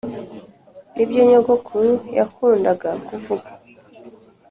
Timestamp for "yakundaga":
2.17-2.89